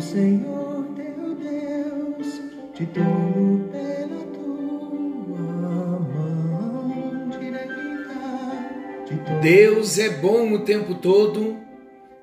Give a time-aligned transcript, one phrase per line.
[0.00, 2.40] Senhor teu Deus
[2.74, 7.80] te tomou pela tua mão direita.
[9.42, 11.56] Deus é bom o tempo todo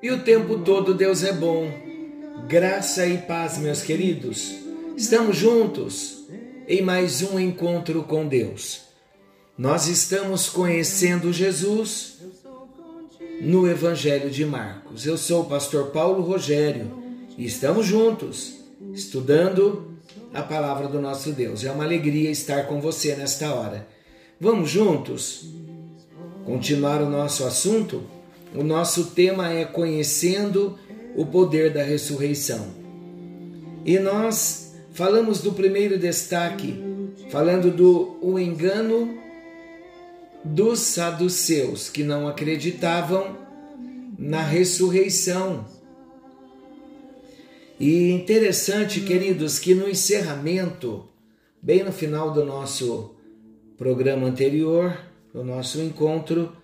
[0.02, 1.70] e o tempo todo Deus é bom.
[2.48, 4.54] Graça e paz, meus queridos.
[4.96, 6.26] Estamos juntos
[6.66, 8.86] em mais um encontro com Deus.
[9.58, 12.20] Nós estamos conhecendo Jesus
[13.40, 15.06] no Evangelho de Marcos.
[15.06, 17.05] Eu sou o pastor Paulo Rogério
[17.36, 18.54] e estamos juntos
[18.92, 19.96] estudando
[20.32, 21.64] a palavra do nosso Deus.
[21.64, 23.86] É uma alegria estar com você nesta hora.
[24.40, 25.46] Vamos juntos
[26.44, 28.02] continuar o nosso assunto?
[28.54, 30.78] O nosso tema é conhecendo
[31.14, 32.66] o poder da ressurreição.
[33.84, 36.82] E nós falamos do primeiro destaque,
[37.30, 39.16] falando do o engano
[40.44, 43.36] dos saduceus que não acreditavam
[44.18, 45.75] na ressurreição.
[47.78, 51.06] E interessante, queridos, que no encerramento,
[51.60, 53.14] bem no final do nosso
[53.76, 54.98] programa anterior,
[55.32, 56.56] do nosso encontro,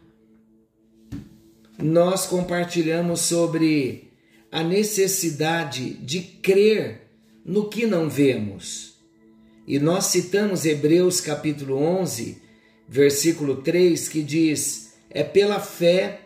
[1.79, 4.11] nós compartilhamos sobre
[4.51, 7.03] a necessidade de crer
[7.45, 8.95] no que não vemos.
[9.67, 12.41] E nós citamos Hebreus capítulo 11,
[12.89, 16.21] versículo 3, que diz: É pela fé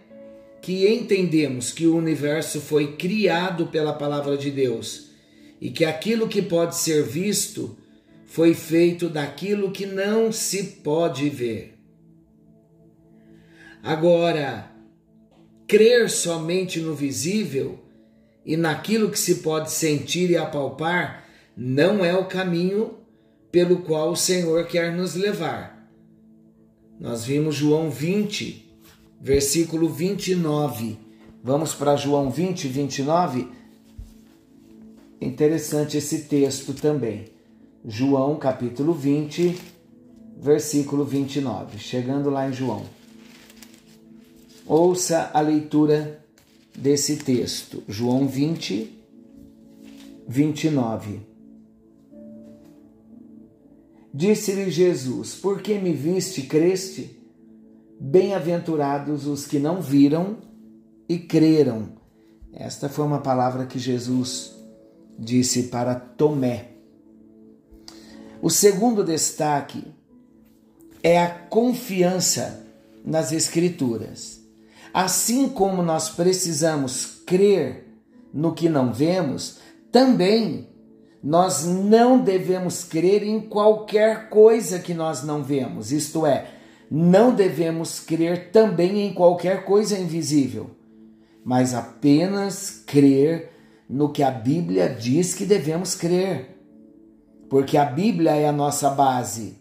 [0.67, 5.13] que entendemos que o universo foi criado pela palavra de Deus
[5.61, 7.79] e que aquilo que pode ser visto
[8.25, 11.79] foi feito daquilo que não se pode ver.
[13.81, 14.69] Agora,
[15.69, 17.79] crer somente no visível
[18.45, 22.99] e naquilo que se pode sentir e apalpar não é o caminho
[23.53, 25.89] pelo qual o Senhor quer nos levar.
[26.99, 28.66] Nós vimos João 20,
[29.21, 30.99] versículo 29.
[31.43, 33.49] Vamos para João 20, 29?
[35.21, 37.27] Interessante esse texto também.
[37.85, 39.57] João capítulo 20,
[40.41, 41.79] versículo 29.
[41.79, 42.85] Chegando lá em João.
[44.67, 46.25] Ouça a leitura
[46.77, 47.83] desse texto.
[47.89, 48.91] João 20,
[50.29, 51.21] 29.
[54.13, 57.16] Disse-lhe Jesus: Por que me viste creste?
[57.99, 60.37] Bem-aventurados os que não viram
[61.09, 61.89] e creram.
[62.53, 64.55] Esta foi uma palavra que Jesus
[65.19, 66.73] disse para Tomé.
[68.43, 69.83] O segundo destaque
[71.03, 72.65] é a confiança
[73.05, 74.41] nas Escrituras.
[74.93, 77.87] Assim como nós precisamos crer
[78.33, 79.59] no que não vemos,
[79.91, 80.69] também
[81.23, 86.56] nós não devemos crer em qualquer coisa que nós não vemos, isto é,
[86.91, 90.71] não devemos crer também em qualquer coisa invisível,
[91.45, 93.51] mas apenas crer
[93.89, 96.57] no que a Bíblia diz que devemos crer,
[97.49, 99.57] porque a Bíblia é a nossa base.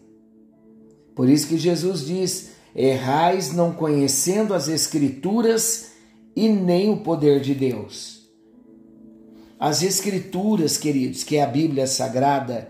[1.14, 5.92] Por isso que Jesus diz: errais não conhecendo as Escrituras
[6.34, 8.28] e nem o poder de Deus.
[9.58, 12.68] As Escrituras, queridos, que é a Bíblia Sagrada,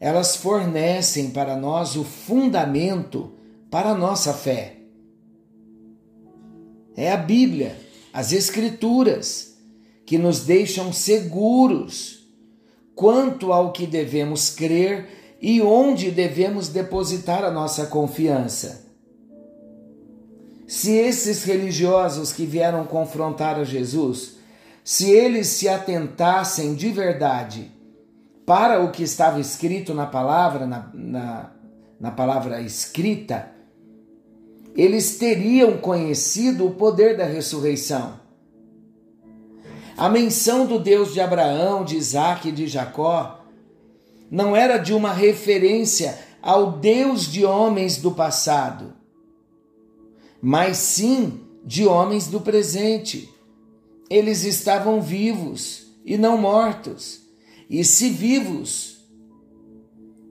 [0.00, 3.32] elas fornecem para nós o fundamento
[3.72, 4.76] para a nossa fé.
[6.94, 7.74] É a Bíblia,
[8.12, 9.56] as Escrituras,
[10.04, 12.28] que nos deixam seguros
[12.94, 18.92] quanto ao que devemos crer e onde devemos depositar a nossa confiança.
[20.66, 24.36] Se esses religiosos que vieram confrontar a Jesus
[24.84, 27.70] se eles se atentassem de verdade
[28.44, 31.50] para o que estava escrito na palavra, na, na,
[31.98, 33.61] na palavra escrita,
[34.74, 38.20] eles teriam conhecido o poder da ressurreição.
[39.96, 43.44] A menção do Deus de Abraão, de Isaac e de Jacó
[44.30, 48.94] não era de uma referência ao Deus de homens do passado,
[50.40, 53.28] mas sim de homens do presente
[54.12, 57.20] eles estavam vivos e não mortos.
[57.70, 58.98] E se vivos,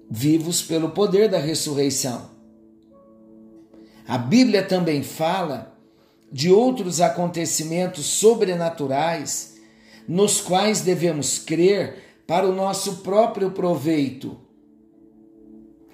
[0.10, 2.31] vivos pelo poder da ressurreição.
[4.08, 5.78] A Bíblia também fala
[6.32, 9.56] de outros acontecimentos sobrenaturais
[10.08, 14.38] nos quais devemos crer para o nosso próprio proveito.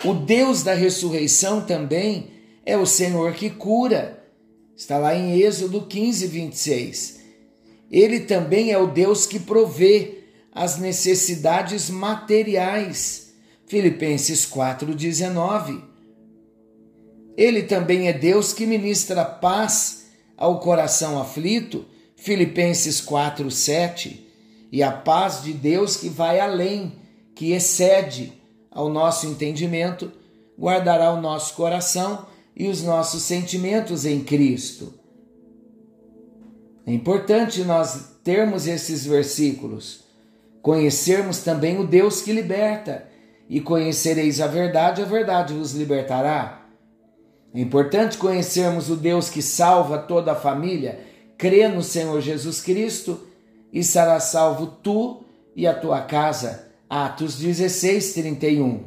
[0.06, 2.31] O Deus da ressurreição também
[2.65, 4.24] é o Senhor que cura.
[4.75, 7.19] Está lá em Êxodo 15, 26.
[7.89, 13.33] Ele também é o Deus que provê as necessidades materiais.
[13.65, 15.87] Filipenses 4:19.
[17.38, 21.86] Ele também é Deus que ministra paz ao coração aflito.
[22.16, 24.25] Filipenses 4:7.
[24.72, 26.94] E a paz de Deus que vai além,
[27.36, 28.34] que excede
[28.72, 30.12] ao nosso entendimento,
[30.60, 32.25] guardará o nosso coração
[32.56, 34.94] e os nossos sentimentos em Cristo.
[36.86, 40.06] É importante nós termos esses versículos,
[40.62, 43.07] conhecermos também o Deus que liberta,
[43.48, 46.67] e conhecereis a verdade, a verdade vos libertará.
[47.57, 51.00] É importante conhecermos o Deus que salva toda a família,
[51.39, 53.19] crê no Senhor Jesus Cristo
[53.74, 55.24] e será salvo tu
[55.56, 56.68] e a tua casa.
[56.88, 58.83] Atos 16, 31.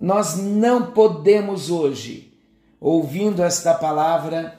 [0.00, 2.36] Nós não podemos hoje,
[2.80, 4.58] ouvindo esta palavra,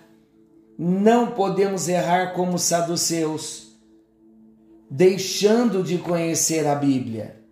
[0.79, 3.77] não podemos errar como saduceus,
[4.89, 7.43] deixando de conhecer a Bíblia.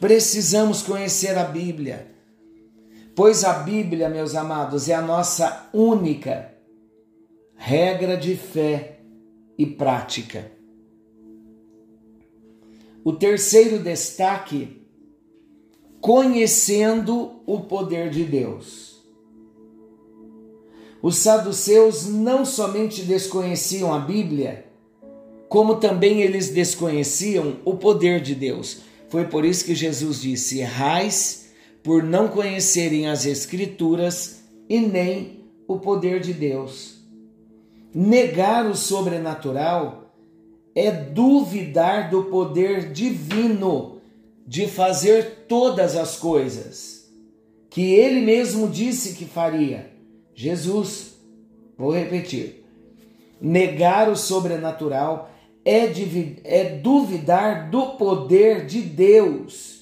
[0.00, 2.10] Precisamos conhecer a Bíblia,
[3.20, 6.54] pois a Bíblia, meus amados, é a nossa única
[7.54, 9.00] regra de fé
[9.58, 10.50] e prática.
[13.04, 14.86] O terceiro destaque,
[16.00, 19.04] conhecendo o poder de Deus.
[21.02, 24.64] Os saduceus não somente desconheciam a Bíblia,
[25.46, 28.78] como também eles desconheciam o poder de Deus.
[29.10, 31.39] Foi por isso que Jesus disse: Errais
[31.82, 37.00] por não conhecerem as Escrituras e nem o poder de Deus.
[37.94, 40.14] Negar o sobrenatural
[40.74, 44.00] é duvidar do poder divino
[44.46, 47.00] de fazer todas as coisas
[47.68, 49.90] que ele mesmo disse que faria.
[50.34, 51.14] Jesus,
[51.78, 52.64] vou repetir:
[53.40, 55.30] negar o sobrenatural
[55.64, 55.88] é,
[56.44, 59.79] é duvidar do poder de Deus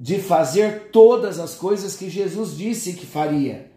[0.00, 3.70] de fazer todas as coisas que Jesus disse que faria.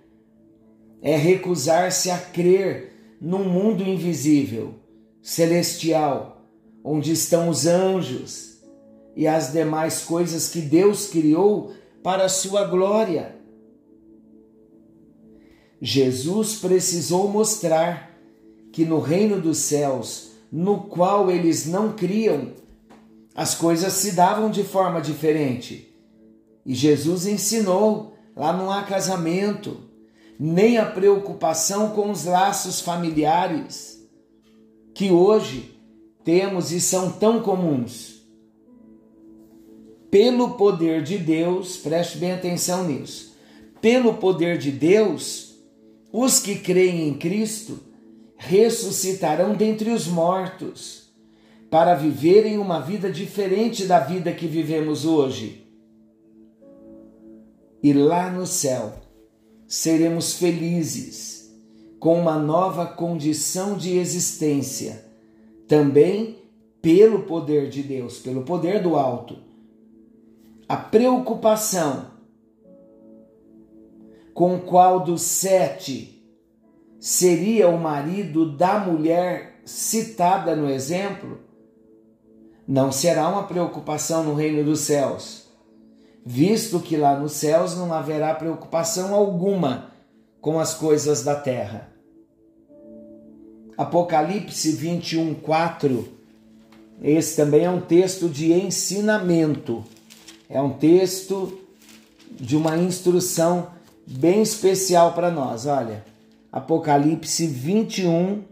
[1.02, 4.76] É recusar-se a crer num mundo invisível,
[5.22, 6.48] celestial,
[6.82, 8.54] onde estão os anjos
[9.18, 13.36] e as demais coisas que Deus criou para a sua glória.
[15.82, 18.18] Jesus precisou mostrar
[18.72, 22.54] que no reino dos céus, no qual eles não criam,
[23.36, 25.93] as coisas se davam de forma diferente.
[26.66, 29.78] E Jesus ensinou: lá não há casamento,
[30.40, 34.02] nem a preocupação com os laços familiares
[34.94, 35.72] que hoje
[36.24, 38.22] temos e são tão comuns.
[40.10, 43.36] Pelo poder de Deus, preste bem atenção nisso.
[43.82, 45.56] Pelo poder de Deus,
[46.12, 47.80] os que creem em Cristo
[48.38, 51.12] ressuscitarão dentre os mortos
[51.72, 55.63] para viverem uma vida diferente da vida que vivemos hoje.
[57.84, 58.94] E lá no céu,
[59.68, 61.54] seremos felizes
[62.00, 65.04] com uma nova condição de existência,
[65.68, 66.38] também
[66.82, 69.38] pelo poder de Deus, pelo poder do alto.
[70.68, 72.14] A preocupação
[74.34, 76.26] com qual dos sete
[77.02, 81.40] seria o marido da mulher citada no exemplo,
[82.66, 85.43] não será uma preocupação no reino dos céus
[86.26, 89.92] visto que lá nos céus não haverá preocupação alguma
[90.40, 91.90] com as coisas da terra.
[93.78, 96.08] Apocalipse 21, 4.
[97.02, 99.84] Esse também é um texto de ensinamento,
[100.50, 101.60] é um texto
[102.32, 103.70] de uma instrução
[104.08, 105.66] bem especial para nós.
[105.66, 106.06] Olha,
[106.52, 108.44] Apocalipse 21,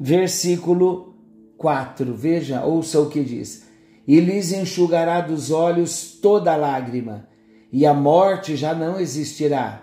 [0.00, 1.14] versículo
[1.58, 2.14] 4.
[2.14, 3.71] Veja, ouça o que diz
[4.06, 7.28] e lhes enxugará dos olhos toda lágrima,
[7.70, 9.82] e a morte já não existirá.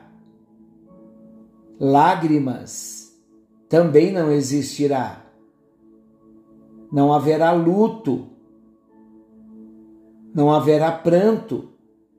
[1.80, 3.14] Lágrimas
[3.70, 5.26] também não existirá.
[6.92, 8.28] Não haverá luto,
[10.34, 11.70] não haverá pranto,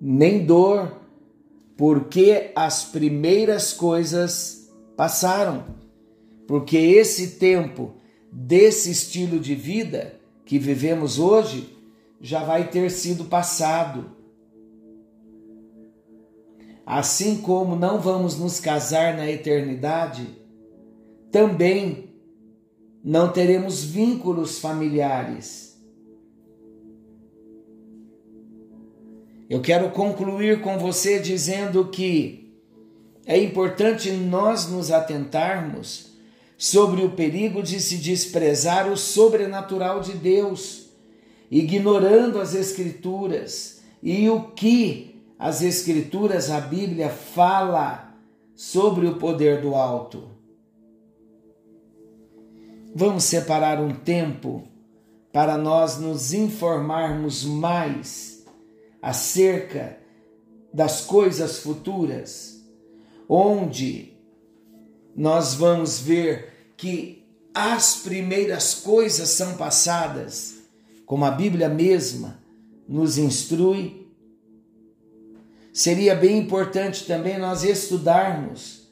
[0.00, 0.96] nem dor,
[1.76, 5.64] porque as primeiras coisas passaram.
[6.46, 7.94] Porque esse tempo
[8.32, 10.14] desse estilo de vida
[10.44, 11.79] que vivemos hoje
[12.20, 14.10] já vai ter sido passado.
[16.84, 20.26] Assim como não vamos nos casar na eternidade,
[21.30, 22.10] também
[23.02, 25.70] não teremos vínculos familiares.
[29.48, 32.54] Eu quero concluir com você dizendo que
[33.24, 36.12] é importante nós nos atentarmos
[36.58, 40.89] sobre o perigo de se desprezar o sobrenatural de Deus
[41.50, 48.14] ignorando as Escrituras e o que as Escrituras, a Bíblia, fala
[48.54, 50.30] sobre o poder do alto.
[52.94, 54.66] vamos separar um tempo
[55.32, 58.44] para nós nos informarmos mais
[59.00, 59.98] acerca
[60.72, 62.60] das coisas futuras,
[63.28, 64.12] onde
[65.16, 70.59] nós vamos ver que as primeiras coisas são passadas,
[71.10, 72.40] como a Bíblia mesma
[72.88, 74.06] nos instrui.
[75.72, 78.88] Seria bem importante também nós estudarmos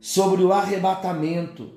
[0.00, 1.70] sobre o arrebatamento,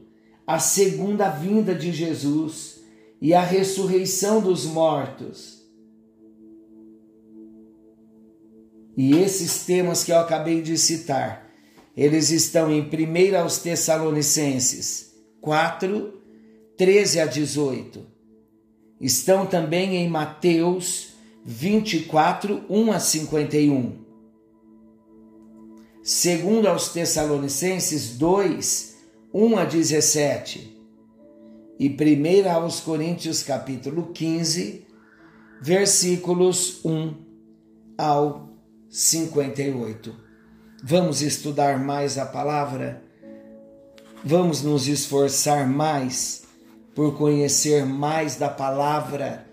[0.47, 2.79] a segunda vinda de Jesus
[3.21, 5.61] e a ressurreição dos mortos.
[8.95, 11.51] E esses temas que eu acabei de citar,
[11.97, 16.13] eles estão em 1 aos Tessalonicenses 4,
[16.77, 18.10] 13 a 18.
[19.01, 23.99] Estão também em Mateus 24, 1 a 51.
[26.03, 28.97] Segundo aos Tessalonicenses 2,
[29.33, 30.79] 1 a 17.
[31.79, 34.85] E 1 aos Coríntios capítulo 15,
[35.59, 37.15] versículos 1
[37.97, 38.55] ao
[38.87, 40.15] 58.
[40.83, 43.03] Vamos estudar mais a palavra?
[44.23, 46.43] Vamos nos esforçar mais
[46.93, 49.47] por conhecer mais da palavra,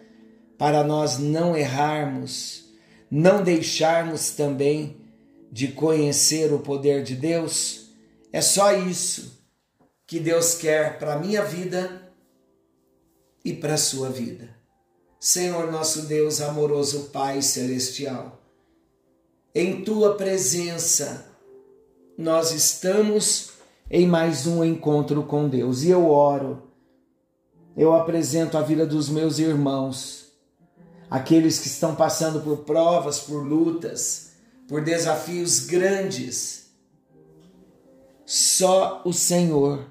[0.57, 2.65] para nós não errarmos,
[3.11, 4.97] não deixarmos também
[5.51, 7.91] de conhecer o poder de Deus?
[8.33, 9.39] É só isso
[10.07, 12.11] que Deus quer para a minha vida
[13.45, 14.57] e para a sua vida.
[15.21, 18.41] Senhor nosso Deus, amoroso Pai celestial,
[19.55, 21.27] em tua presença,
[22.17, 23.51] nós estamos
[23.91, 25.83] em mais um encontro com Deus.
[25.83, 26.68] E eu oro,
[27.79, 30.33] eu apresento a vida dos meus irmãos,
[31.09, 34.33] aqueles que estão passando por provas, por lutas,
[34.67, 36.73] por desafios grandes.
[38.27, 39.87] Só o Senhor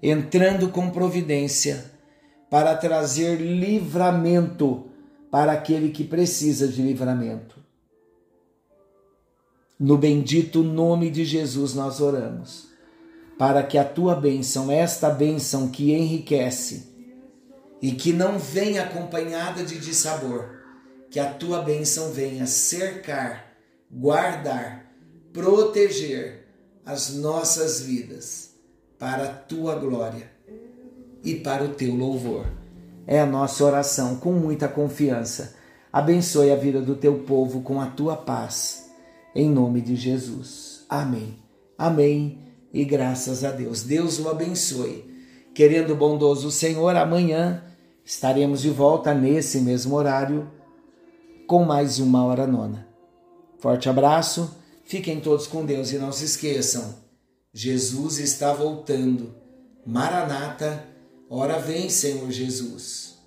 [0.00, 1.90] entrando com providência
[2.48, 4.86] para trazer livramento
[5.28, 7.56] para aquele que precisa de livramento.
[9.76, 12.68] No bendito nome de Jesus nós oramos,
[13.36, 16.93] para que a tua bênção, esta bênção que enriquece
[17.84, 20.48] e que não vem acompanhada de dissabor,
[21.10, 23.52] que a tua bênção venha cercar,
[23.90, 24.90] guardar,
[25.34, 26.46] proteger
[26.86, 28.54] as nossas vidas
[28.98, 30.30] para a tua glória
[31.22, 32.46] e para o teu louvor.
[33.06, 35.54] É a nossa oração com muita confiança.
[35.92, 38.90] Abençoe a vida do teu povo com a tua paz
[39.34, 40.86] em nome de Jesus.
[40.88, 41.36] Amém.
[41.76, 42.38] Amém.
[42.72, 43.82] E graças a Deus.
[43.82, 45.04] Deus o abençoe.
[45.54, 47.62] Querendo bondoso Senhor, amanhã
[48.04, 50.50] estaremos de volta nesse mesmo horário
[51.46, 52.86] com mais uma hora nona.
[53.58, 54.56] Forte abraço.
[54.84, 56.94] Fiquem todos com Deus e não se esqueçam.
[57.52, 59.34] Jesus está voltando.
[59.86, 60.84] Maranata,
[61.30, 63.18] ora vem, Senhor Jesus.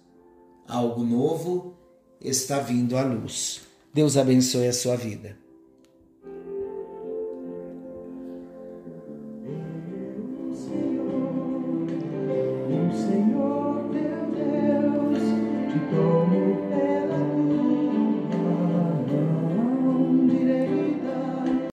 [0.67, 1.75] Algo novo
[2.21, 3.61] está vindo à luz.
[3.93, 5.37] Deus abençoe a sua vida.